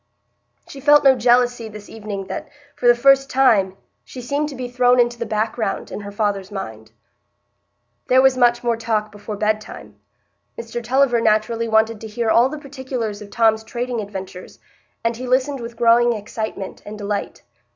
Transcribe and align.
She 0.67 0.79
felt 0.79 1.03
no 1.03 1.15
jealousy 1.15 1.69
this 1.69 1.87
evening 1.87 2.25
that, 2.25 2.49
for 2.75 2.87
the 2.87 2.95
first 2.95 3.29
time, 3.29 3.77
she 4.03 4.19
seemed 4.19 4.49
to 4.49 4.55
be 4.55 4.67
thrown 4.67 4.99
into 4.99 5.19
the 5.19 5.27
background 5.27 5.91
in 5.91 5.99
her 5.99 6.11
father's 6.11 6.51
mind. 6.51 6.91
There 8.07 8.19
was 8.19 8.35
much 8.35 8.63
more 8.63 8.75
talk 8.77 9.11
before 9.11 9.37
bedtime. 9.37 9.99
Mr 10.57 10.83
Tulliver 10.83 11.21
naturally 11.21 11.67
wanted 11.67 12.01
to 12.01 12.07
hear 12.07 12.31
all 12.31 12.49
the 12.49 12.57
particulars 12.57 13.21
of 13.21 13.29
Tom's 13.29 13.63
trading 13.63 14.01
adventures, 14.01 14.57
and 15.03 15.17
he 15.17 15.27
listened 15.27 15.59
with 15.59 15.77
growing 15.77 16.13
excitement 16.13 16.81
and 16.83 16.97
delight. 16.97 17.43